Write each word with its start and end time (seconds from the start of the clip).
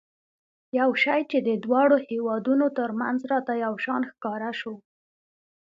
یو 0.79 0.89
شی 1.03 1.21
چې 1.31 1.37
د 1.47 1.49
دواړو 1.65 1.97
هېوادونو 2.09 2.65
ترمنځ 2.77 3.19
راته 3.31 3.53
یو 3.65 3.73
شان 3.83 4.01
ښکاره 4.11 4.51
شو. 4.59 4.75